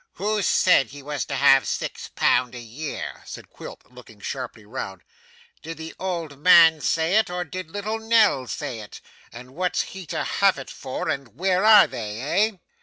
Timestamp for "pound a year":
2.15-3.21